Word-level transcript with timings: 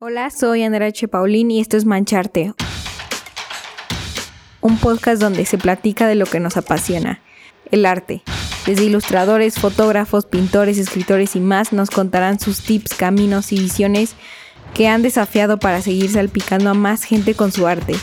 Hola, 0.00 0.30
soy 0.30 0.62
Andrea 0.62 0.86
H. 0.86 1.08
Paulín 1.08 1.50
y 1.50 1.58
esto 1.58 1.76
es 1.76 1.84
Mancharte, 1.84 2.54
un 4.60 4.78
podcast 4.78 5.20
donde 5.20 5.44
se 5.44 5.58
platica 5.58 6.06
de 6.06 6.14
lo 6.14 6.24
que 6.24 6.38
nos 6.38 6.56
apasiona, 6.56 7.20
el 7.72 7.84
arte. 7.84 8.22
Desde 8.64 8.84
ilustradores, 8.84 9.58
fotógrafos, 9.58 10.24
pintores, 10.24 10.78
escritores 10.78 11.34
y 11.34 11.40
más 11.40 11.72
nos 11.72 11.90
contarán 11.90 12.38
sus 12.38 12.60
tips, 12.60 12.94
caminos 12.94 13.50
y 13.50 13.58
visiones 13.58 14.14
que 14.72 14.86
han 14.86 15.02
desafiado 15.02 15.58
para 15.58 15.82
seguir 15.82 16.12
salpicando 16.12 16.70
a 16.70 16.74
más 16.74 17.02
gente 17.02 17.34
con 17.34 17.50
su 17.50 17.66
arte 17.66 17.96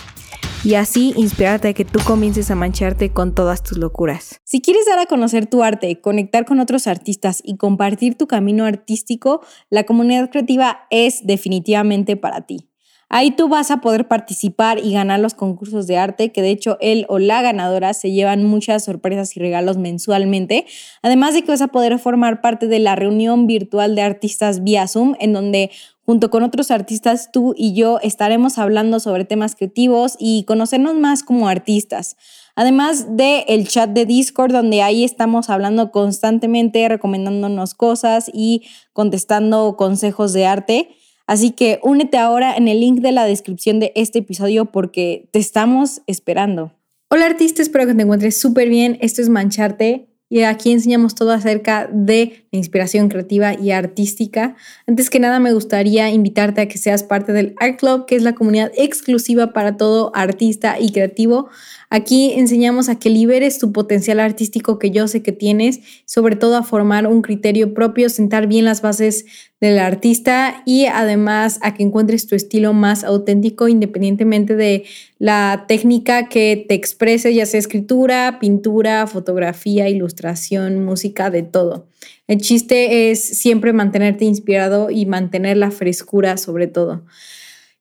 y 0.66 0.74
así 0.74 1.14
inspirarte 1.16 1.68
a 1.68 1.74
que 1.74 1.86
tú 1.86 2.00
comiences 2.04 2.50
a 2.50 2.56
mancharte 2.56 3.12
con 3.12 3.36
todas 3.36 3.62
tus 3.62 3.78
locuras. 3.78 4.42
Si 4.44 4.62
quieres 4.62 4.88
dar 4.88 4.98
a 4.98 5.06
conocer 5.06 5.46
tu 5.46 5.62
arte, 5.62 6.02
conectar 6.02 6.44
con 6.46 6.60
otros 6.60 6.88
artistas 6.88 7.40
y 7.44 7.58
compartir 7.58 8.18
tu 8.18 8.26
camino 8.26 8.66
artístico, 8.66 9.42
la 9.70 9.84
comunidad 9.84 10.32
creativa 10.32 10.88
es 10.90 11.20
definitivamente 11.24 12.18
para 12.18 12.48
ti. 12.48 12.68
Ahí 13.10 13.32
tú 13.32 13.48
vas 13.48 13.72
a 13.72 13.82
poder 13.82 14.08
participar 14.08 14.80
y 14.80 14.94
ganar 14.94 15.20
los 15.20 15.34
concursos 15.34 15.88
de 15.88 15.98
arte, 15.98 16.32
que 16.32 16.42
de 16.42 16.50
hecho 16.50 16.78
él 16.82 17.06
o 17.08 17.20
la 17.20 17.42
ganadora 17.42 17.94
se 17.94 18.12
llevan 18.12 18.44
muchas 18.44 18.84
sorpresas 18.86 19.36
y 19.38 19.40
regalos 19.40 19.78
mensualmente. 19.78 20.66
Además 21.02 21.34
de 21.34 21.44
que 21.44 21.52
vas 21.52 21.62
a 21.62 21.68
poder 21.68 21.98
formar 22.00 22.42
parte 22.42 22.68
de 22.68 22.80
la 22.80 22.96
reunión 22.96 23.48
virtual 23.48 23.96
de 23.96 24.02
artistas 24.02 24.64
vía 24.64 24.88
Zoom, 24.88 25.16
en 25.20 25.34
donde 25.34 25.72
Junto 26.06 26.30
con 26.30 26.44
otros 26.44 26.70
artistas, 26.70 27.32
tú 27.32 27.56
y 27.58 27.74
yo 27.74 28.00
estaremos 28.00 28.60
hablando 28.60 29.00
sobre 29.00 29.26
temas 29.26 29.56
creativos 29.56 30.16
y 30.20 30.44
conocernos 30.44 30.94
más 30.94 31.24
como 31.24 31.48
artistas. 31.48 32.16
Además 32.56 33.18
del 33.18 33.44
el 33.48 33.68
chat 33.68 33.90
de 33.90 34.06
Discord, 34.06 34.52
donde 34.52 34.84
ahí 34.84 35.04
estamos 35.04 35.50
hablando 35.50 35.90
constantemente, 35.90 36.88
recomendándonos 36.88 37.74
cosas 37.74 38.30
y 38.32 38.62
contestando 38.94 39.76
consejos 39.78 40.32
de 40.34 40.46
arte. 40.46 40.90
Así 41.28 41.52
que 41.52 41.80
únete 41.84 42.18
ahora 42.18 42.56
en 42.56 42.68
el 42.68 42.80
link 42.80 43.00
de 43.00 43.12
la 43.12 43.26
descripción 43.26 43.80
de 43.80 43.92
este 43.96 44.20
episodio 44.20 44.66
porque 44.66 45.28
te 45.32 45.40
estamos 45.40 46.02
esperando. 46.08 46.74
Hola 47.10 47.26
artista, 47.26 47.62
espero 47.62 47.88
que 47.88 47.96
te 47.96 48.04
encuentres 48.04 48.40
súper 48.40 48.70
bien. 48.70 48.98
Esto 49.02 49.22
es 49.22 49.30
Mancharte 49.30 50.08
y 50.28 50.42
aquí 50.42 50.72
enseñamos 50.72 51.14
todo 51.14 51.32
acerca 51.32 51.88
de 51.92 52.48
la 52.52 52.58
inspiración 52.58 53.10
creativa 53.10 53.54
y 53.54 53.72
artística. 53.72 54.56
Antes 54.88 55.12
que 55.12 55.20
nada 55.20 55.40
me 55.40 55.54
gustaría 55.54 56.10
invitarte 56.10 56.62
a 56.62 56.68
que 56.68 56.80
seas 56.80 57.04
parte 57.04 57.32
del 57.32 57.54
Art 57.60 57.80
Club, 57.80 58.06
que 58.08 58.16
es 58.16 58.24
la 58.24 58.34
comunidad 58.34 58.72
exclusiva 58.76 59.54
para 59.54 59.78
todo 59.78 60.12
artista 60.16 60.80
y 60.80 60.92
creativo. 60.92 61.50
Aquí 61.92 62.34
enseñamos 62.34 62.90
a 62.90 62.98
que 62.98 63.12
liberes 63.12 63.60
tu 63.60 63.72
potencial 63.72 64.20
artístico 64.20 64.80
que 64.80 64.90
yo 64.90 65.08
sé 65.08 65.22
que 65.22 65.32
tienes, 65.32 65.80
sobre 66.06 66.36
todo 66.36 66.58
a 66.58 66.64
formar 66.64 67.06
un 67.06 67.22
criterio 67.22 67.76
propio, 67.76 68.10
sentar 68.10 68.48
bien 68.48 68.66
las 68.66 68.82
bases 68.82 69.26
del 69.66 69.80
artista 69.80 70.62
y 70.66 70.86
además 70.86 71.60
a 71.62 71.74
que 71.74 71.84
encuentres 71.84 72.28
tu 72.28 72.36
estilo 72.36 72.74
más 72.74 73.04
auténtico 73.04 73.68
independientemente 73.68 74.56
de 74.56 74.86
la 75.20 75.66
técnica 75.68 76.30
que 76.30 76.66
te 76.68 76.76
exprese, 76.76 77.34
ya 77.34 77.46
sea 77.46 77.60
escritura, 77.60 78.38
pintura, 78.40 79.08
fotografía, 79.08 79.90
ilustración, 79.90 80.86
música, 80.86 81.30
de 81.30 81.44
todo. 81.44 81.88
El 82.28 82.42
chiste 82.42 83.12
es 83.12 83.24
siempre 83.40 83.74
mantenerte 83.74 84.26
inspirado 84.26 84.90
y 84.90 85.06
mantener 85.06 85.58
la 85.58 85.72
frescura 85.72 86.38
sobre 86.38 86.68
todo. 86.68 87.04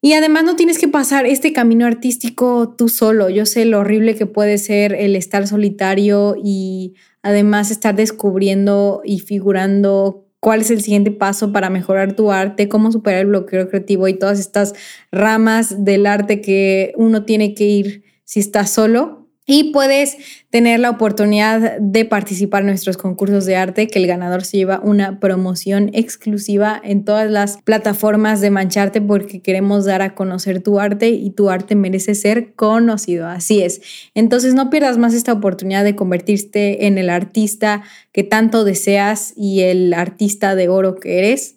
Y 0.01 0.13
además 0.13 0.45
no 0.45 0.55
tienes 0.55 0.79
que 0.79 0.89
pasar 0.89 1.25
este 1.25 1.53
camino 1.53 1.87
artístico 1.87 2.75
tú 2.77 2.91
solo. 2.91 3.31
Yo 3.31 3.47
sé 3.47 3.65
lo 3.65 3.79
horrible 3.79 4.15
que 4.15 4.27
puede 4.27 4.59
ser 4.59 4.95
el 4.95 5.17
estar 5.17 5.47
solitario 5.47 6.37
y 6.43 6.95
además 7.23 7.71
estar 7.71 7.97
descubriendo 7.97 9.01
y 9.03 9.21
figurando 9.21 10.23
cuál 10.45 10.61
es 10.61 10.70
el 10.70 10.83
siguiente 10.83 11.11
paso 11.11 11.53
para 11.53 11.70
mejorar 11.70 12.12
tu 12.12 12.31
arte, 12.31 12.69
cómo 12.69 12.92
superar 12.92 13.20
el 13.20 13.28
bloqueo 13.28 13.67
creativo 13.70 14.09
y 14.09 14.19
todas 14.19 14.39
estas 14.39 14.75
ramas 15.11 15.86
del 15.86 16.05
arte 16.05 16.42
que 16.42 16.92
uno 16.97 17.25
tiene 17.25 17.55
que 17.55 17.64
ir 17.64 18.05
si 18.25 18.41
está 18.41 18.67
solo 18.67 19.23
y 19.47 19.73
puedes 19.73 20.17
tener 20.48 20.81
la 20.81 20.89
oportunidad 20.89 21.78
de 21.78 22.06
participar 22.06 22.63
en 22.63 22.69
nuestros 22.69 22.96
concursos 22.96 23.45
de 23.45 23.57
arte, 23.57 23.89
que 23.89 23.98
el 23.98 24.07
ganador 24.07 24.42
se 24.45 24.57
lleva 24.57 24.80
una 24.83 25.20
promoción 25.20 25.91
exclusiva 25.92 26.80
en 26.83 27.05
todas 27.05 27.30
las 27.30 27.58
plataformas 27.63 28.41
de 28.41 28.51
Mancharte 28.51 29.02
porque 29.02 29.42
queremos 29.42 29.85
dar 29.85 30.01
a 30.01 30.14
conocer 30.14 30.63
tu 30.63 30.80
arte 30.80 31.11
y 31.11 31.30
tu 31.30 31.51
arte 31.51 31.74
merece 31.74 32.14
ser 32.14 32.55
conocido. 32.55 33.27
Así 33.27 33.63
es. 33.63 33.83
Entonces 34.14 34.55
no 34.55 34.70
pierdas 34.70 34.96
más 34.96 35.13
esta 35.13 35.35
oportunidad 35.35 35.85
de 35.85 35.95
convertirte 35.95 36.86
en 36.86 36.96
el 36.96 37.11
artista 37.11 37.83
que 38.13 38.23
tanto 38.23 38.64
deseas 38.64 39.35
y 39.36 39.61
el 39.61 39.92
artista 39.92 40.55
de 40.55 40.69
oro 40.70 40.95
que 40.95 41.19
eres. 41.19 41.57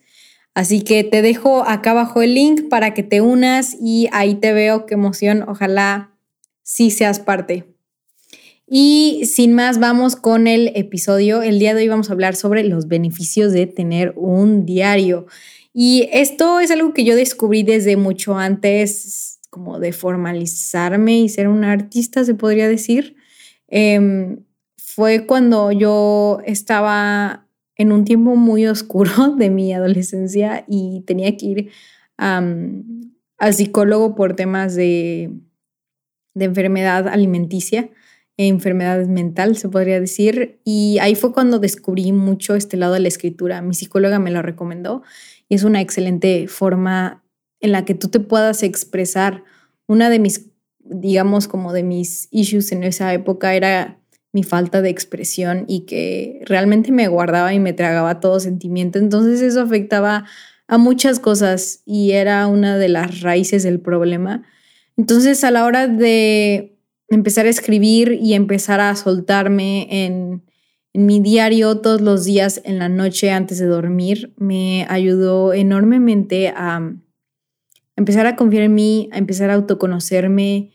Así 0.54 0.82
que 0.82 1.06
te 1.06 1.22
dejo 1.22 1.64
acá 1.66 1.92
abajo 1.92 2.22
el 2.22 2.34
link 2.34 2.68
para 2.68 2.94
que 2.94 3.04
te 3.04 3.22
unas 3.22 3.78
y 3.80 4.10
ahí 4.12 4.36
te 4.36 4.52
veo. 4.52 4.86
Qué 4.88 4.96
emoción. 4.96 5.46
Ojalá 5.48 6.18
sí 6.64 6.92
seas 6.92 7.20
parte. 7.20 7.77
Y 8.70 9.24
sin 9.26 9.54
más, 9.54 9.80
vamos 9.80 10.18
con 10.18 10.46
el 10.46 10.74
episodio. 10.76 11.42
El 11.42 11.58
día 11.58 11.74
de 11.74 11.84
hoy 11.84 11.88
vamos 11.88 12.10
a 12.10 12.14
hablar 12.14 12.36
sobre 12.36 12.66
los 12.66 12.90
beneficios 12.90 13.54
de 13.54 13.66
tener 13.66 14.14
un 14.18 14.66
diario. 14.66 15.26
Y 15.74 16.10
esto 16.12 16.60
es 16.60 16.70
algo 16.70 16.94
que 16.94 17.06
yo 17.06 17.16
descubrí 17.16 17.64
desde 17.64 17.96
mucho 17.96 18.38
antes, 18.38 19.40
como 19.50 19.80
de 19.80 19.94
formalizarme 19.94 21.20
y 21.20 21.30
ser 21.30 21.48
un 21.48 21.64
artista, 21.64 22.26
se 22.26 22.36
podría 22.36 22.68
decir. 22.68 23.16
Em, 23.70 24.44
fue 24.76 25.26
cuando 25.26 25.72
yo 25.72 26.42
estaba 26.46 27.48
en 27.78 27.94
un 27.94 28.04
tiempo 28.04 28.36
muy 28.36 28.68
oscuro 28.68 29.36
de 29.38 29.50
mi 29.50 29.72
adolescencia 29.72 30.66
y 30.68 31.04
tenía 31.08 31.38
que 31.38 31.46
ir 31.46 31.72
al 32.18 33.54
psicólogo 33.54 34.14
por 34.14 34.36
temas 34.36 34.76
de 34.76 35.32
enfermedad 36.36 37.08
alimenticia 37.08 37.90
enfermedades 38.38 39.08
mental, 39.08 39.58
se 39.58 39.70
podría 39.70 40.00
decir. 40.00 40.60
Y 40.64 41.00
ahí 41.02 41.16
fue 41.16 41.34
cuando 41.34 41.60
descubrí 41.60 42.12
mucho 42.12 42.56
este 42.56 42.78
lado 42.78 42.94
de 42.94 43.00
la 43.00 43.08
escritura. 43.08 43.62
Mi 43.62 43.74
psicóloga 43.74 44.20
me 44.20 44.32
lo 44.32 44.42
recomendó 44.42 45.02
y 45.50 45.56
es 45.56 45.64
una 45.64 45.82
excelente 45.82 46.48
forma 46.48 47.24
en 47.60 47.72
la 47.72 47.86
que 47.86 47.96
tú 47.96 48.10
te 48.10 48.20
puedas 48.20 48.62
expresar. 48.64 49.44
Una 49.88 50.10
de 50.10 50.20
mis, 50.20 50.50
digamos, 50.80 51.48
como 51.48 51.74
de 51.74 51.84
mis 51.84 52.28
issues 52.32 52.72
en 52.72 52.84
esa 52.84 53.12
época 53.14 53.56
era 53.56 54.00
mi 54.34 54.44
falta 54.44 54.82
de 54.84 54.90
expresión 54.90 55.66
y 55.68 55.86
que 55.86 56.42
realmente 56.46 56.92
me 56.92 57.08
guardaba 57.08 57.54
y 57.54 57.60
me 57.60 57.74
tragaba 57.74 58.20
todo 58.20 58.40
sentimiento. 58.40 59.00
Entonces 59.00 59.42
eso 59.42 59.62
afectaba 59.62 60.26
a 60.68 60.78
muchas 60.78 61.20
cosas 61.20 61.82
y 61.86 62.12
era 62.12 62.46
una 62.46 62.78
de 62.78 62.90
las 62.90 63.22
raíces 63.22 63.64
del 63.64 63.80
problema. 63.80 64.44
Entonces 64.96 65.44
a 65.44 65.50
la 65.50 65.66
hora 65.66 65.88
de 65.88 66.77
empezar 67.10 67.46
a 67.46 67.50
escribir 67.50 68.18
y 68.22 68.34
empezar 68.34 68.80
a 68.80 68.96
soltarme 68.96 69.88
en, 70.06 70.44
mi 70.94 71.20
diario 71.20 71.80
todos 71.80 72.02
los 72.02 72.26
días 72.26 72.60
en 72.66 72.80
la 72.80 72.90
noche 72.90 73.30
antes 73.30 73.60
de 73.60 73.68
dormir 73.68 74.34
me 74.36 74.88
ayudó 74.90 75.54
enormemente 75.54 76.48
a 76.48 76.92
empezar 77.96 78.26
a 78.26 78.36
confiar 78.36 78.64
en 78.64 78.74
mí, 78.74 79.08
a 79.12 79.20
empezar 79.20 79.52
a 79.52 79.54
autoconocerme 79.54 80.72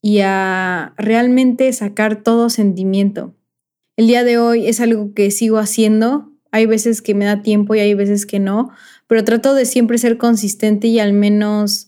y 0.00 0.20
a 0.20 0.94
realmente 0.96 1.70
sacar 1.74 2.22
todo 2.22 2.48
sentimiento. 2.48 3.34
El 3.96 4.06
día 4.06 4.24
de 4.24 4.38
hoy 4.38 4.68
es 4.68 4.80
algo 4.80 5.12
que 5.12 5.30
sigo 5.30 5.58
haciendo. 5.58 6.32
Hay 6.50 6.64
veces 6.64 7.02
que 7.02 7.14
me 7.14 7.26
da 7.26 7.42
tiempo 7.42 7.74
y 7.74 7.80
hay 7.80 7.92
veces 7.92 8.24
que 8.24 8.38
no, 8.38 8.70
pero 9.06 9.24
trato 9.24 9.54
de 9.54 9.66
siempre 9.66 9.98
ser 9.98 10.16
consistente 10.16 10.86
y 10.86 10.98
al 10.98 11.12
menos 11.12 11.87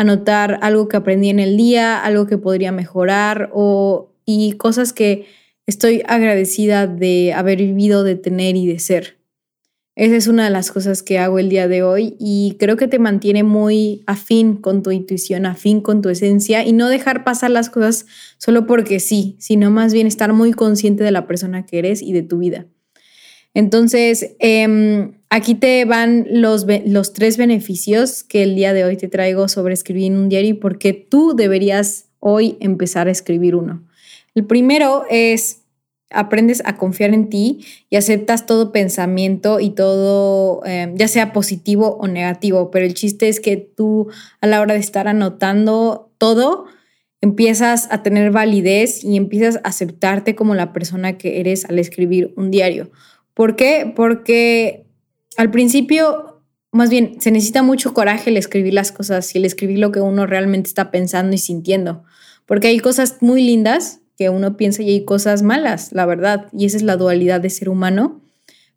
anotar 0.00 0.58
algo 0.62 0.88
que 0.88 0.96
aprendí 0.96 1.28
en 1.28 1.40
el 1.40 1.58
día, 1.58 2.02
algo 2.02 2.26
que 2.26 2.38
podría 2.38 2.72
mejorar 2.72 3.50
o, 3.52 4.14
y 4.24 4.52
cosas 4.52 4.94
que 4.94 5.26
estoy 5.66 6.02
agradecida 6.06 6.86
de 6.86 7.34
haber 7.34 7.58
vivido, 7.58 8.02
de 8.02 8.14
tener 8.14 8.56
y 8.56 8.66
de 8.66 8.78
ser. 8.78 9.18
Esa 9.96 10.16
es 10.16 10.26
una 10.26 10.44
de 10.44 10.50
las 10.50 10.72
cosas 10.72 11.02
que 11.02 11.18
hago 11.18 11.38
el 11.38 11.50
día 11.50 11.68
de 11.68 11.82
hoy 11.82 12.16
y 12.18 12.56
creo 12.58 12.78
que 12.78 12.88
te 12.88 12.98
mantiene 12.98 13.42
muy 13.42 14.02
afín 14.06 14.56
con 14.56 14.82
tu 14.82 14.90
intuición, 14.90 15.44
afín 15.44 15.82
con 15.82 16.00
tu 16.00 16.08
esencia 16.08 16.64
y 16.64 16.72
no 16.72 16.88
dejar 16.88 17.22
pasar 17.22 17.50
las 17.50 17.68
cosas 17.68 18.06
solo 18.38 18.66
porque 18.66 19.00
sí, 19.00 19.36
sino 19.38 19.70
más 19.70 19.92
bien 19.92 20.06
estar 20.06 20.32
muy 20.32 20.52
consciente 20.52 21.04
de 21.04 21.10
la 21.10 21.26
persona 21.26 21.66
que 21.66 21.78
eres 21.78 22.00
y 22.00 22.14
de 22.14 22.22
tu 22.22 22.38
vida. 22.38 22.66
Entonces, 23.52 24.34
em, 24.38 25.19
aquí 25.30 25.54
te 25.54 25.84
van 25.84 26.26
los, 26.28 26.66
los 26.84 27.12
tres 27.12 27.36
beneficios 27.36 28.24
que 28.24 28.42
el 28.42 28.56
día 28.56 28.72
de 28.72 28.84
hoy 28.84 28.96
te 28.96 29.08
traigo 29.08 29.48
sobre 29.48 29.72
escribir 29.72 30.12
un 30.12 30.28
diario 30.28 30.50
y 30.50 30.54
por 30.54 30.78
qué 30.78 30.92
tú 30.92 31.34
deberías 31.34 32.06
hoy 32.18 32.56
empezar 32.60 33.08
a 33.08 33.12
escribir 33.12 33.54
uno. 33.54 33.82
El 34.34 34.44
primero 34.44 35.04
es 35.08 35.62
aprendes 36.10 36.60
a 36.64 36.76
confiar 36.76 37.14
en 37.14 37.30
ti 37.30 37.64
y 37.88 37.96
aceptas 37.96 38.44
todo 38.44 38.72
pensamiento 38.72 39.60
y 39.60 39.70
todo, 39.70 40.64
em, 40.66 40.96
ya 40.96 41.06
sea 41.06 41.32
positivo 41.32 41.96
o 42.00 42.08
negativo, 42.08 42.72
pero 42.72 42.84
el 42.84 42.94
chiste 42.94 43.28
es 43.28 43.38
que 43.38 43.56
tú 43.56 44.08
a 44.40 44.48
la 44.48 44.60
hora 44.60 44.74
de 44.74 44.80
estar 44.80 45.06
anotando 45.06 46.10
todo, 46.18 46.66
empiezas 47.20 47.86
a 47.92 48.02
tener 48.02 48.32
validez 48.32 49.04
y 49.04 49.16
empiezas 49.16 49.56
a 49.56 49.68
aceptarte 49.68 50.34
como 50.34 50.56
la 50.56 50.72
persona 50.72 51.16
que 51.16 51.38
eres 51.38 51.64
al 51.64 51.78
escribir 51.78 52.32
un 52.36 52.50
diario. 52.50 52.90
¿Por 53.34 53.54
qué? 53.54 53.92
Porque 53.94 54.89
al 55.36 55.50
principio 55.50 56.30
más 56.72 56.88
bien, 56.88 57.20
se 57.20 57.30
necesita 57.30 57.62
mucho 57.62 57.94
coraje 57.94 58.30
el 58.30 58.36
escribir 58.36 58.74
las 58.74 58.92
cosas 58.92 59.34
y 59.34 59.38
el 59.38 59.44
escribir 59.44 59.78
lo 59.78 59.90
que 59.90 60.00
uno 60.00 60.26
realmente 60.26 60.68
está 60.68 60.90
pensando 60.90 61.34
y 61.34 61.38
sintiendo, 61.38 62.04
porque 62.46 62.68
hay 62.68 62.78
cosas 62.78 63.16
muy 63.20 63.42
lindas 63.42 64.00
que 64.16 64.28
uno 64.28 64.56
piensa 64.56 64.82
y 64.82 64.90
hay 64.90 65.04
cosas 65.04 65.42
malas, 65.42 65.92
la 65.92 66.06
verdad, 66.06 66.46
y 66.52 66.66
esa 66.66 66.76
es 66.76 66.82
la 66.82 66.96
dualidad 66.96 67.40
de 67.40 67.50
ser 67.50 67.68
humano. 67.68 68.20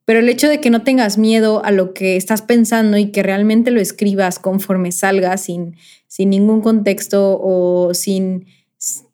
Pero 0.06 0.20
el 0.20 0.28
hecho 0.28 0.50
de 0.50 0.60
que 0.60 0.70
no 0.70 0.84
tengas 0.84 1.18
miedo 1.18 1.64
a 1.64 1.72
lo 1.72 1.94
que 1.94 2.18
estás 2.18 2.42
pensando 2.42 2.98
y 2.98 3.12
que 3.12 3.24
realmente 3.24 3.72
lo 3.72 3.80
escribas 3.80 4.38
conforme 4.38 4.92
salga, 4.92 5.38
sin, 5.38 5.78
sin 6.08 6.30
ningún 6.30 6.62
contexto 6.62 7.40
o 7.42 7.94
sin 7.94 8.48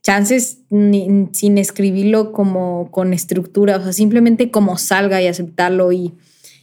chances, 0.01 0.59
sin 0.69 1.57
escribirlo 1.57 2.31
como 2.31 2.89
con 2.91 3.13
estructura, 3.13 3.77
o 3.77 3.83
sea, 3.83 3.93
simplemente 3.93 4.49
como 4.49 4.77
salga 4.79 5.21
y 5.21 5.27
aceptarlo 5.27 5.91
y, 5.91 6.13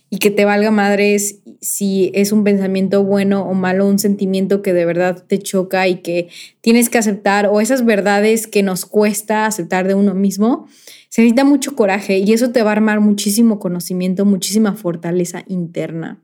y 0.08 0.18
que 0.18 0.30
te 0.30 0.44
valga 0.44 0.70
madres 0.70 1.40
si 1.60 2.10
es 2.14 2.32
un 2.32 2.44
pensamiento 2.44 3.02
bueno 3.02 3.42
o 3.42 3.54
malo, 3.54 3.86
un 3.86 3.98
sentimiento 3.98 4.62
que 4.62 4.72
de 4.72 4.84
verdad 4.84 5.24
te 5.26 5.38
choca 5.38 5.88
y 5.88 5.96
que 5.96 6.28
tienes 6.60 6.88
que 6.88 6.98
aceptar, 6.98 7.46
o 7.46 7.60
esas 7.60 7.84
verdades 7.84 8.46
que 8.46 8.62
nos 8.62 8.84
cuesta 8.84 9.46
aceptar 9.46 9.88
de 9.88 9.94
uno 9.94 10.14
mismo, 10.14 10.68
se 11.08 11.22
necesita 11.22 11.44
mucho 11.44 11.74
coraje 11.74 12.18
y 12.18 12.32
eso 12.32 12.52
te 12.52 12.62
va 12.62 12.70
a 12.70 12.72
armar 12.72 13.00
muchísimo 13.00 13.58
conocimiento, 13.58 14.24
muchísima 14.24 14.74
fortaleza 14.74 15.44
interna. 15.48 16.22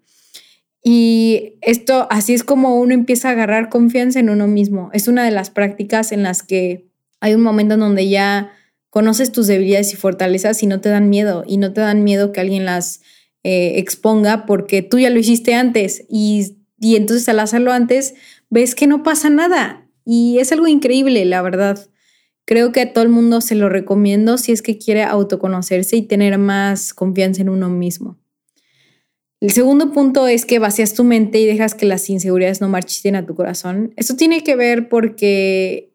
Y 0.84 1.54
esto, 1.60 2.08
así 2.10 2.34
es 2.34 2.42
como 2.42 2.76
uno 2.76 2.92
empieza 2.92 3.28
a 3.28 3.32
agarrar 3.32 3.68
confianza 3.68 4.18
en 4.18 4.30
uno 4.30 4.48
mismo. 4.48 4.90
Es 4.92 5.06
una 5.06 5.24
de 5.24 5.30
las 5.30 5.50
prácticas 5.50 6.10
en 6.10 6.24
las 6.24 6.42
que 6.42 6.88
hay 7.20 7.34
un 7.34 7.42
momento 7.42 7.74
en 7.74 7.80
donde 7.80 8.08
ya 8.08 8.52
conoces 8.90 9.32
tus 9.32 9.46
debilidades 9.46 9.92
y 9.92 9.96
fortalezas 9.96 10.62
y 10.62 10.66
no 10.66 10.80
te 10.80 10.88
dan 10.88 11.08
miedo, 11.08 11.44
y 11.46 11.56
no 11.56 11.72
te 11.72 11.80
dan 11.80 12.04
miedo 12.04 12.32
que 12.32 12.40
alguien 12.40 12.64
las 12.64 13.00
eh, 13.44 13.74
exponga 13.78 14.46
porque 14.46 14.82
tú 14.82 14.98
ya 14.98 15.10
lo 15.10 15.18
hiciste 15.18 15.54
antes 15.54 16.04
y, 16.08 16.58
y 16.78 16.96
entonces 16.96 17.28
al 17.28 17.40
hacerlo 17.40 17.72
antes 17.72 18.14
ves 18.50 18.74
que 18.74 18.86
no 18.86 19.02
pasa 19.02 19.30
nada 19.30 19.88
y 20.04 20.38
es 20.38 20.52
algo 20.52 20.66
increíble, 20.66 21.24
la 21.24 21.42
verdad. 21.42 21.88
Creo 22.44 22.72
que 22.72 22.80
a 22.80 22.92
todo 22.92 23.04
el 23.04 23.10
mundo 23.10 23.40
se 23.40 23.54
lo 23.54 23.68
recomiendo 23.68 24.36
si 24.36 24.52
es 24.52 24.62
que 24.62 24.78
quiere 24.78 25.04
autoconocerse 25.04 25.96
y 25.96 26.02
tener 26.02 26.38
más 26.38 26.92
confianza 26.92 27.42
en 27.42 27.48
uno 27.48 27.68
mismo. 27.68 28.18
El 29.40 29.50
segundo 29.50 29.92
punto 29.92 30.28
es 30.28 30.44
que 30.44 30.60
vacías 30.60 30.94
tu 30.94 31.02
mente 31.02 31.40
y 31.40 31.46
dejas 31.46 31.74
que 31.74 31.86
las 31.86 32.08
inseguridades 32.08 32.60
no 32.60 32.68
marchiten 32.68 33.16
a 33.16 33.26
tu 33.26 33.34
corazón. 33.34 33.92
Eso 33.96 34.14
tiene 34.14 34.44
que 34.44 34.54
ver 34.54 34.88
porque 34.88 35.92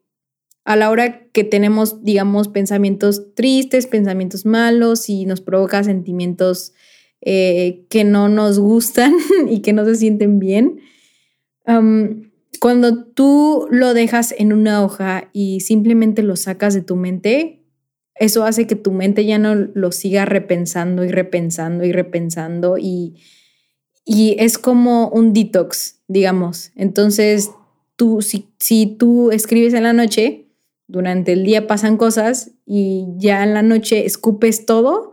a 0.65 0.75
la 0.75 0.89
hora 0.89 1.29
que 1.29 1.45
tenemos, 1.45 2.03
digamos, 2.03 2.49
pensamientos 2.49 3.33
tristes, 3.35 3.87
pensamientos 3.87 4.45
malos 4.45 5.07
y 5.07 5.25
nos 5.25 5.39
provoca 5.39 5.81
sentimientos 5.83 6.73
eh, 7.21 7.85
que 7.89 8.03
no 8.03 8.29
nos 8.29 8.59
gustan 8.59 9.13
y 9.49 9.61
que 9.61 9.73
no 9.73 9.85
se 9.85 9.95
sienten 9.95 10.39
bien. 10.39 10.79
cuando 12.59 13.03
tú 13.03 13.67
lo 13.69 13.93
dejas 13.93 14.33
en 14.37 14.53
una 14.53 14.83
hoja 14.83 15.29
y 15.33 15.59
simplemente 15.59 16.23
lo 16.23 16.35
sacas 16.35 16.73
de 16.73 16.81
tu 16.81 16.95
mente, 16.95 17.57
eso 18.15 18.45
hace 18.45 18.67
que 18.67 18.75
tu 18.75 18.91
mente 18.91 19.25
ya 19.25 19.37
no 19.37 19.53
lo 19.55 19.91
siga 19.91 20.25
repensando 20.25 21.03
y 21.03 21.09
repensando 21.09 21.85
y 21.85 21.91
repensando 21.91 22.77
y, 22.77 23.15
y 24.05 24.35
es 24.39 24.57
como 24.57 25.09
un 25.09 25.33
detox, 25.33 25.99
digamos. 26.07 26.71
Entonces, 26.75 27.51
tú, 27.95 28.21
si, 28.21 28.47
si 28.59 28.85
tú 28.85 29.31
escribes 29.31 29.73
en 29.73 29.83
la 29.83 29.93
noche, 29.93 30.47
durante 30.87 31.33
el 31.33 31.43
día 31.43 31.67
pasan 31.67 31.97
cosas 31.97 32.51
y 32.65 33.05
ya 33.17 33.43
en 33.43 33.53
la 33.53 33.61
noche 33.61 34.05
escupes 34.05 34.65
todo, 34.65 35.11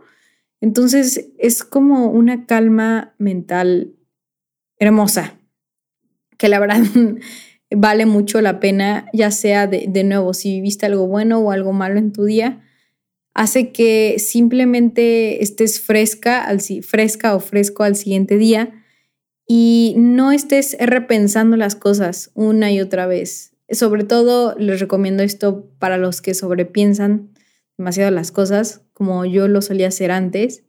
entonces 0.61 1.31
es 1.37 1.63
como 1.63 2.07
una 2.09 2.45
calma 2.45 3.15
mental 3.17 3.95
hermosa, 4.77 5.39
que 6.37 6.49
la 6.49 6.59
verdad 6.59 6.81
vale 7.75 8.05
mucho 8.05 8.41
la 8.41 8.59
pena, 8.59 9.07
ya 9.13 9.31
sea 9.31 9.67
de, 9.67 10.03
nuevo, 10.03 10.33
si 10.33 10.55
viviste 10.55 10.85
algo 10.85 11.07
bueno 11.07 11.39
o 11.39 11.51
algo 11.51 11.73
malo 11.73 11.97
en 11.99 12.11
tu 12.11 12.25
día, 12.25 12.63
hace 13.33 13.71
que 13.71 14.17
simplemente 14.17 15.43
estés 15.43 15.81
fresca, 15.81 16.43
al, 16.43 16.61
fresca 16.61 17.35
o 17.35 17.39
fresco 17.39 17.83
al 17.83 17.95
siguiente 17.95 18.37
día 18.37 18.83
y 19.47 19.93
no 19.97 20.31
estés 20.31 20.75
repensando 20.79 21.57
las 21.57 21.75
cosas 21.75 22.31
una 22.33 22.71
y 22.71 22.81
otra 22.81 23.07
vez. 23.07 23.55
Sobre 23.69 24.03
todo 24.03 24.55
les 24.57 24.79
recomiendo 24.79 25.23
esto 25.23 25.69
para 25.79 25.97
los 25.97 26.21
que 26.21 26.33
sobrepiensan 26.33 27.31
demasiado 27.77 28.11
las 28.11 28.31
cosas, 28.31 28.84
como 28.95 29.25
yo 29.25 29.47
lo 29.49 29.61
solía 29.61 29.89
hacer 29.89 30.09
antes. 30.09 30.63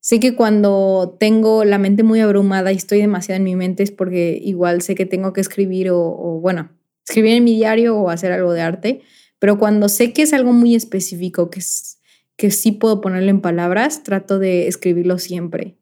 Sé 0.00 0.20
que 0.20 0.36
cuando 0.36 1.16
tengo 1.18 1.64
la 1.64 1.78
mente 1.78 2.04
muy 2.04 2.20
abrumada 2.20 2.72
y 2.72 2.76
estoy 2.76 3.00
demasiado 3.00 3.38
en 3.38 3.44
mi 3.44 3.56
mente 3.56 3.82
es 3.82 3.90
porque 3.90 4.38
igual 4.40 4.80
sé 4.80 4.94
que 4.94 5.06
tengo 5.06 5.32
que 5.32 5.40
escribir 5.40 5.90
o, 5.90 6.38
bueno, 6.40 6.70
escribir 7.06 7.32
en 7.32 7.44
mi 7.44 7.56
diario 7.56 7.96
o 7.98 8.10
hacer 8.10 8.30
algo 8.30 8.52
de 8.52 8.60
arte, 8.60 9.00
pero 9.40 9.58
cuando 9.58 9.88
sé 9.88 10.12
que 10.12 10.22
es 10.22 10.32
algo 10.32 10.52
muy 10.52 10.76
específico, 10.76 11.50
que, 11.50 11.60
que 12.36 12.50
sí 12.50 12.72
puedo 12.72 13.00
ponerlo 13.00 13.30
en 13.30 13.40
palabras, 13.40 14.04
trato 14.04 14.38
de 14.38 14.68
escribirlo 14.68 15.18
siempre. 15.18 15.76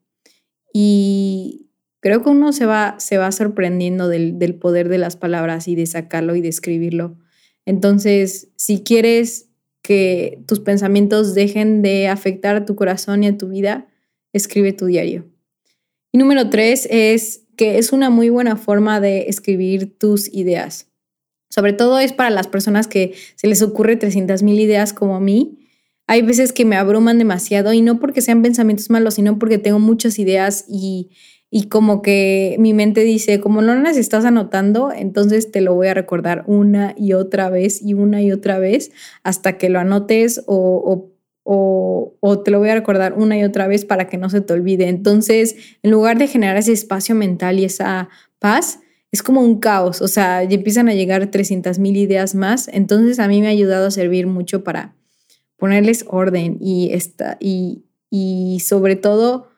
Y 0.73 1.69
creo 2.01 2.23
que 2.23 2.31
uno 2.31 2.55
se 2.55 2.65
va, 2.65 2.95
se 2.99 3.19
va 3.19 3.31
sorprendiendo 3.33 4.09
del, 4.09 4.39
del 4.39 4.55
poder 4.55 4.89
de 4.89 4.99
las 4.99 5.17
palabras 5.17 5.69
y 5.69 5.75
de 5.75 5.85
sacarlo 5.85 6.37
y 6.37 6.41
de 6.41 6.49
escribirlo. 6.49 7.19
Entonces, 7.67 8.49
si 8.57 8.83
quieres 8.83 9.52
que 9.83 10.43
tus 10.47 10.61
pensamientos 10.61 11.35
dejen 11.35 11.83
de 11.83 12.09
afectar 12.09 12.57
a 12.57 12.65
tu 12.65 12.77
corazón 12.77 13.25
y 13.25 13.27
a 13.27 13.37
tu 13.37 13.49
vida, 13.49 13.89
escribe 14.33 14.73
tu 14.73 14.87
diario. 14.87 15.27
Y 16.13 16.19
número 16.19 16.49
tres 16.51 16.87
es 16.91 17.43
que 17.57 17.79
es 17.79 17.93
una 17.93 18.11
muy 18.11 18.31
buena 18.31 18.57
forma 18.57 19.01
de 19.01 19.29
escribir 19.29 19.99
tus 19.99 20.33
ideas. 20.33 20.89
Sobre 21.51 21.73
todo 21.73 21.99
es 21.99 22.13
para 22.13 22.31
las 22.31 22.47
personas 22.47 22.87
que 22.87 23.15
se 23.35 23.47
les 23.47 23.61
ocurre 23.61 23.97
300 23.97 24.43
mil 24.43 24.59
ideas 24.59 24.93
como 24.93 25.17
a 25.17 25.21
mí. 25.21 25.59
Hay 26.07 26.23
veces 26.23 26.53
que 26.53 26.65
me 26.65 26.77
abruman 26.77 27.19
demasiado 27.19 27.73
y 27.73 27.83
no 27.83 27.99
porque 28.01 28.23
sean 28.23 28.43
pensamientos 28.43 28.89
malos, 28.89 29.15
sino 29.15 29.39
porque 29.39 29.59
tengo 29.59 29.79
muchas 29.79 30.19
ideas 30.19 30.65
y 30.69 31.11
y 31.55 31.65
como 31.69 32.01
que 32.01 32.57
mi 32.59 32.73
mente 32.73 33.03
dice, 33.03 33.39
como 33.39 33.61
no 33.61 33.75
las 33.75 33.99
estás 33.99 34.25
anotando, 34.25 34.91
entonces 34.91 35.51
te 35.51 35.61
lo 35.61 35.75
voy 35.75 35.89
a 35.89 35.93
recordar 35.93 36.45
una 36.47 36.95
y 36.97 37.13
otra 37.13 37.51
vez 37.51 37.83
y 37.83 37.93
una 37.93 38.23
y 38.23 38.33
otra 38.33 38.59
vez 38.59 38.91
hasta 39.23 39.59
que 39.59 39.69
lo 39.69 39.79
anotes 39.79 40.43
o, 40.47 41.13
o, 41.45 42.17
o, 42.21 42.43
te 42.43 42.51
lo 42.51 42.59
voy 42.59 42.71
a 42.71 42.75
recordar 42.75 43.13
una 43.19 43.37
y 43.37 43.45
otra 43.45 43.67
vez 43.67 43.85
para 43.85 44.09
que 44.09 44.17
no 44.17 44.31
se 44.31 44.41
te 44.41 44.55
olvide. 44.55 44.89
Entonces, 44.89 45.57
en 45.83 45.91
lugar 45.91 46.17
de 46.17 46.27
generar 46.27 46.57
ese 46.57 46.73
espacio 46.73 47.15
mental 47.15 47.61
y 47.61 47.67
esa 47.67 48.09
paz, 48.39 48.81
es 49.11 49.23
como 49.23 49.43
un 49.43 49.61
caos, 49.61 50.01
o 50.01 50.09
sea, 50.09 50.43
ya 50.45 50.55
empiezan 50.55 50.89
a 50.89 50.95
llegar 50.95 51.31
300 51.31 51.79
mil 51.79 51.99
ideas 51.99 52.35
más. 52.35 52.69
Entonces, 52.69 53.19
a 53.19 53.29
mí 53.29 53.43
me 53.43 53.49
ha 53.49 53.51
ayudado 53.51 53.89
a 53.89 53.91
servir 53.91 54.27
mucho 54.27 54.65
para 54.65 54.97
ponerles 55.59 56.07
orden 56.09 56.57
y, 56.63 56.95
esta, 56.95 57.37
y, 57.41 57.85
y 58.09 58.61
sobre 58.61 58.97
todo 58.97 59.52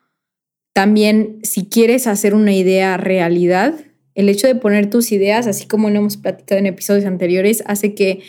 también, 0.74 1.38
si 1.44 1.66
quieres 1.66 2.08
hacer 2.08 2.34
una 2.34 2.52
idea 2.52 2.96
realidad, 2.96 3.76
el 4.16 4.28
hecho 4.28 4.48
de 4.48 4.56
poner 4.56 4.90
tus 4.90 5.12
ideas, 5.12 5.46
así 5.46 5.66
como 5.66 5.88
lo 5.88 6.00
hemos 6.00 6.16
platicado 6.16 6.58
en 6.58 6.66
episodios 6.66 7.04
anteriores, 7.04 7.62
hace 7.66 7.94
que 7.94 8.22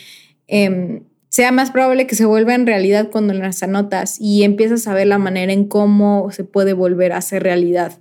em, 0.46 1.02
sea 1.28 1.50
más 1.50 1.72
probable 1.72 2.06
que 2.06 2.14
se 2.14 2.24
vuelvan 2.24 2.64
realidad 2.66 3.10
cuando 3.10 3.34
las 3.34 3.64
anotas 3.64 4.20
y 4.20 4.44
empiezas 4.44 4.86
a 4.86 4.94
ver 4.94 5.08
la 5.08 5.18
manera 5.18 5.52
en 5.52 5.66
cómo 5.66 6.30
se 6.30 6.44
puede 6.44 6.72
volver 6.72 7.12
a 7.12 7.20
ser 7.20 7.42
realidad. 7.42 7.98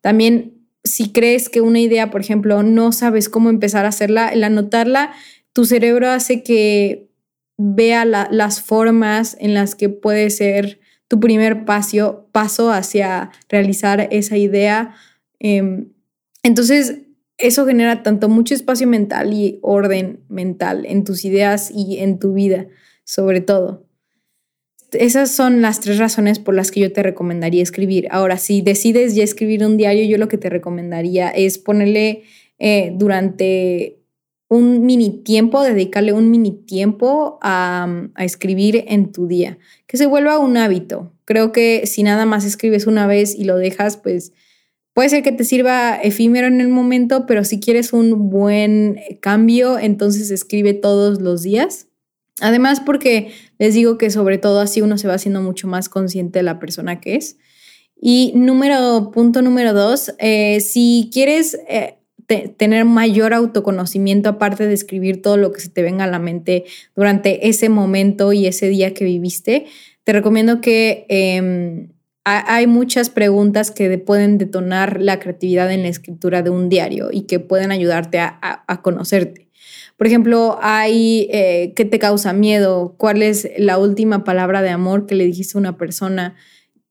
También, 0.00 0.54
si 0.84 1.10
crees 1.10 1.48
que 1.48 1.60
una 1.60 1.80
idea, 1.80 2.08
por 2.08 2.20
ejemplo, 2.20 2.62
no 2.62 2.92
sabes 2.92 3.28
cómo 3.28 3.50
empezar 3.50 3.84
a 3.84 3.88
hacerla, 3.88 4.28
el 4.28 4.44
anotarla, 4.44 5.12
tu 5.52 5.64
cerebro 5.64 6.08
hace 6.08 6.44
que 6.44 7.08
vea 7.56 8.04
las 8.04 8.62
formas 8.62 9.36
en 9.40 9.54
las 9.54 9.74
que 9.74 9.88
puede 9.88 10.30
ser 10.30 10.78
tu 11.08 11.18
primer 11.20 11.64
paso, 11.64 12.28
paso 12.32 12.70
hacia 12.70 13.30
realizar 13.48 14.08
esa 14.10 14.36
idea. 14.36 14.94
Em, 15.40 15.92
entonces, 16.42 16.98
eso 17.38 17.66
genera 17.66 18.02
tanto 18.02 18.28
mucho 18.28 18.54
espacio 18.54 18.86
mental 18.86 19.32
y 19.32 19.58
orden 19.62 20.20
mental 20.28 20.84
en 20.86 21.04
tus 21.04 21.24
ideas 21.24 21.70
y 21.74 21.98
en 21.98 22.18
tu 22.18 22.34
vida, 22.34 22.66
sobre 23.04 23.40
todo. 23.40 23.86
Esas 24.92 25.30
son 25.30 25.60
las 25.60 25.80
tres 25.80 25.98
razones 25.98 26.38
por 26.38 26.54
las 26.54 26.70
que 26.70 26.80
yo 26.80 26.92
te 26.92 27.02
recomendaría 27.02 27.62
escribir. 27.62 28.08
Ahora, 28.10 28.38
si 28.38 28.62
decides 28.62 29.14
ya 29.14 29.22
escribir 29.22 29.64
un 29.64 29.76
diario, 29.76 30.04
yo 30.04 30.18
lo 30.18 30.28
que 30.28 30.38
te 30.38 30.48
recomendaría 30.48 31.28
es 31.28 31.58
ponerle 31.58 32.22
eh, 32.58 32.92
durante 32.94 33.97
un 34.48 34.86
mini 34.86 35.10
tiempo, 35.22 35.62
dedicarle 35.62 36.12
un 36.12 36.30
mini 36.30 36.52
tiempo 36.52 37.38
a, 37.42 38.08
escribir 38.16 38.84
en 38.88 39.12
tu 39.12 39.26
día, 39.26 39.58
que 39.86 39.96
se 39.96 40.06
vuelva 40.06 40.38
un 40.38 40.56
hábito. 40.56 41.12
Creo 41.24 41.52
que 41.52 41.86
si 41.86 42.02
nada 42.02 42.24
más 42.24 42.44
escribes 42.44 42.86
una 42.86 43.06
vez 43.06 43.34
y 43.34 43.44
lo 43.44 43.56
dejas, 43.56 43.98
pues 43.98 44.32
puede 44.94 45.10
ser 45.10 45.22
que 45.22 45.32
te 45.32 45.44
sirva 45.44 45.96
efímero 45.96 46.46
en 46.46 46.60
el 46.60 46.68
momento, 46.68 47.26
pero 47.26 47.44
si 47.44 47.60
quieres 47.60 47.92
un 47.92 48.30
buen 48.30 48.98
cambio, 49.20 49.78
entonces 49.78 50.30
escribe 50.30 50.72
todos 50.72 51.20
los 51.20 51.42
días. 51.42 51.86
Además, 52.40 52.80
porque 52.80 53.32
les 53.58 53.74
digo 53.74 53.98
que 53.98 54.10
sobre 54.10 54.38
todo 54.38 54.60
así 54.60 54.80
uno 54.80 54.96
se 54.96 55.08
va 55.08 55.14
haciendo 55.14 55.42
mucho 55.42 55.66
más 55.68 55.88
consciente 55.88 56.38
de 56.38 56.44
la 56.44 56.58
persona 56.58 57.00
que 57.00 57.16
es. 57.16 57.36
Y 58.00 58.32
número, 58.36 59.10
punto 59.12 59.42
número 59.42 59.74
dos, 59.74 60.14
eh, 60.18 60.60
si 60.60 61.10
quieres 61.12 61.58
eh, 61.68 61.97
tener 62.28 62.84
mayor 62.84 63.32
autoconocimiento 63.32 64.28
aparte 64.28 64.66
de 64.66 64.74
escribir 64.74 65.22
todo 65.22 65.38
lo 65.38 65.50
que 65.50 65.60
se 65.60 65.70
te 65.70 65.82
venga 65.82 66.04
a 66.04 66.08
la 66.08 66.18
mente 66.18 66.64
durante 66.94 67.48
ese 67.48 67.70
momento 67.70 68.32
y 68.34 68.46
ese 68.46 68.68
día 68.68 68.92
que 68.92 69.04
viviste, 69.04 69.66
te 70.04 70.12
recomiendo 70.12 70.60
que 70.60 71.06
em, 71.08 71.88
hay 72.24 72.66
muchas 72.66 73.08
preguntas 73.08 73.70
que 73.70 73.96
pueden 73.96 74.36
detonar 74.36 75.00
la 75.00 75.18
creatividad 75.18 75.72
en 75.72 75.82
la 75.82 75.88
escritura 75.88 76.42
de 76.42 76.50
un 76.50 76.68
diario 76.68 77.08
y 77.10 77.22
que 77.22 77.40
pueden 77.40 77.72
ayudarte 77.72 78.18
a, 78.20 78.80
conocerte. 78.82 79.48
Por 79.96 80.06
ejemplo, 80.06 80.58
hay 80.60 81.28
eh, 81.32 81.72
qué 81.74 81.84
te 81.84 81.98
causa 81.98 82.32
miedo, 82.32 82.94
cuál 82.98 83.22
es 83.22 83.48
la 83.56 83.78
última 83.78 84.22
palabra 84.22 84.60
de 84.62 84.68
amor 84.68 85.06
que 85.06 85.14
le 85.14 85.24
dijiste 85.24 85.56
a 85.56 85.60
una 85.60 85.78
persona, 85.78 86.36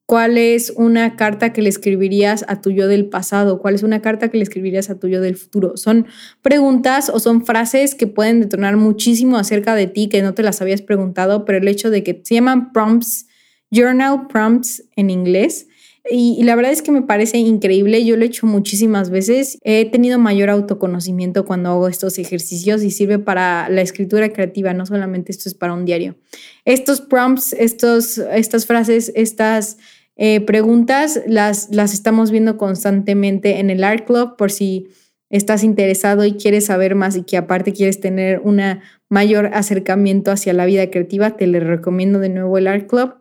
¿Cuál 0.08 0.38
es 0.38 0.72
una 0.74 1.16
carta 1.16 1.52
que 1.52 1.60
le 1.60 1.68
escribirías 1.68 2.42
a 2.48 2.62
tu 2.62 2.70
yo 2.70 2.88
del 2.88 3.10
pasado? 3.10 3.58
¿Cuál 3.58 3.74
es 3.74 3.82
una 3.82 4.00
carta 4.00 4.30
que 4.30 4.38
le 4.38 4.42
escribirías 4.42 4.88
a 4.88 4.98
tu 4.98 5.06
yo 5.06 5.20
del 5.20 5.36
futuro? 5.36 5.76
Son 5.76 6.06
preguntas 6.40 7.10
o 7.12 7.20
son 7.20 7.44
frases 7.44 7.94
que 7.94 8.06
pueden 8.06 8.40
detonar 8.40 8.78
muchísimo 8.78 9.36
acerca 9.36 9.74
de 9.74 9.86
ti 9.86 10.08
que 10.08 10.22
no 10.22 10.32
te 10.32 10.42
las 10.42 10.62
habías 10.62 10.80
preguntado, 10.80 11.44
pero 11.44 11.58
el 11.58 11.68
hecho 11.68 11.90
de 11.90 12.04
que 12.04 12.22
se 12.24 12.36
llaman 12.36 12.72
prompts, 12.72 13.26
journal 13.70 14.28
prompts 14.28 14.82
en 14.96 15.10
inglés. 15.10 15.66
Y, 16.10 16.42
la 16.42 16.56
verdad 16.56 16.72
es 16.72 16.80
que 16.80 16.90
me 16.90 17.02
parece 17.02 17.36
increíble, 17.36 18.02
yo 18.02 18.16
lo 18.16 18.22
he 18.22 18.28
hecho 18.28 18.46
muchísimas 18.46 19.10
veces, 19.10 19.58
he 19.62 19.84
tenido 19.90 20.18
mayor 20.18 20.48
autoconocimiento 20.48 21.44
cuando 21.44 21.68
hago 21.68 21.86
estos 21.86 22.18
ejercicios 22.18 22.82
y 22.82 22.90
sirve 22.90 23.18
para 23.18 23.68
la 23.68 23.82
escritura 23.82 24.30
creativa, 24.30 24.72
no 24.72 24.86
solamente 24.86 25.32
esto 25.32 25.50
es 25.50 25.54
para 25.54 25.74
un 25.74 25.84
diario. 25.84 26.16
Estos 26.64 27.02
prompts, 27.02 27.52
estos, 27.52 28.16
estas 28.16 28.64
frases, 28.64 29.12
estas 29.14 29.76
eh, 30.18 30.40
preguntas 30.40 31.22
las, 31.26 31.68
las 31.70 31.94
estamos 31.94 32.32
viendo 32.32 32.58
constantemente 32.58 33.60
en 33.60 33.70
el 33.70 33.84
Art 33.84 34.04
Club 34.04 34.36
por 34.36 34.50
si 34.50 34.88
estás 35.30 35.62
interesado 35.62 36.24
y 36.24 36.32
quieres 36.32 36.66
saber 36.66 36.96
más 36.96 37.16
y 37.16 37.22
que 37.22 37.36
aparte 37.36 37.72
quieres 37.72 38.00
tener 38.00 38.40
un 38.42 38.60
mayor 39.08 39.50
acercamiento 39.54 40.32
hacia 40.32 40.52
la 40.52 40.66
vida 40.66 40.90
creativa, 40.90 41.36
te 41.36 41.46
le 41.46 41.60
recomiendo 41.60 42.18
de 42.18 42.30
nuevo 42.30 42.58
el 42.58 42.66
Art 42.66 42.88
Club. 42.88 43.14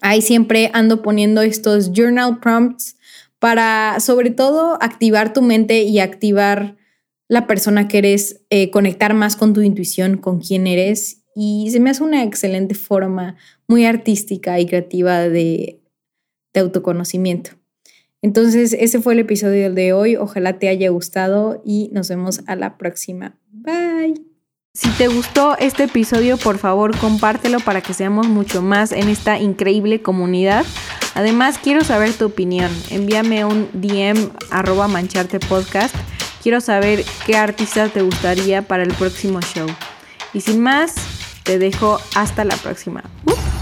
Ahí 0.00 0.22
siempre 0.22 0.70
ando 0.72 1.02
poniendo 1.02 1.40
estos 1.42 1.92
journal 1.92 2.40
prompts 2.40 2.96
para 3.38 4.00
sobre 4.00 4.30
todo 4.30 4.76
activar 4.82 5.32
tu 5.32 5.42
mente 5.42 5.82
y 5.82 6.00
activar 6.00 6.76
la 7.28 7.46
persona 7.46 7.86
que 7.86 7.98
eres, 7.98 8.42
eh, 8.50 8.70
conectar 8.70 9.14
más 9.14 9.36
con 9.36 9.54
tu 9.54 9.60
intuición, 9.60 10.16
con 10.16 10.40
quién 10.40 10.66
eres. 10.66 11.22
Y 11.36 11.68
se 11.70 11.78
me 11.78 11.90
hace 11.90 12.02
una 12.02 12.24
excelente 12.24 12.74
forma 12.74 13.36
muy 13.68 13.84
artística 13.84 14.58
y 14.58 14.66
creativa 14.66 15.28
de 15.28 15.79
de 16.52 16.60
autoconocimiento. 16.60 17.52
Entonces, 18.22 18.76
ese 18.78 19.00
fue 19.00 19.14
el 19.14 19.20
episodio 19.20 19.72
de 19.72 19.92
hoy. 19.92 20.16
Ojalá 20.16 20.58
te 20.58 20.68
haya 20.68 20.90
gustado 20.90 21.62
y 21.64 21.90
nos 21.92 22.08
vemos 22.08 22.42
a 22.46 22.56
la 22.56 22.76
próxima. 22.76 23.36
Bye. 23.50 24.30
Si 24.72 24.88
te 24.90 25.08
gustó 25.08 25.56
este 25.58 25.84
episodio, 25.84 26.36
por 26.36 26.58
favor 26.58 26.96
compártelo 26.96 27.58
para 27.60 27.80
que 27.80 27.92
seamos 27.92 28.28
mucho 28.28 28.62
más 28.62 28.92
en 28.92 29.08
esta 29.08 29.38
increíble 29.38 30.00
comunidad. 30.00 30.64
Además, 31.14 31.58
quiero 31.58 31.82
saber 31.82 32.12
tu 32.12 32.26
opinión. 32.26 32.70
Envíame 32.90 33.44
un 33.44 33.68
DM 33.72 34.30
arroba 34.50 34.86
mancharte 34.86 35.40
podcast. 35.40 35.94
Quiero 36.42 36.60
saber 36.60 37.04
qué 37.26 37.36
artista 37.36 37.88
te 37.88 38.02
gustaría 38.02 38.62
para 38.62 38.84
el 38.84 38.94
próximo 38.94 39.40
show. 39.40 39.66
Y 40.32 40.42
sin 40.42 40.60
más, 40.60 40.94
te 41.42 41.58
dejo 41.58 41.98
hasta 42.14 42.44
la 42.44 42.56
próxima. 42.56 43.02
Uh. 43.26 43.59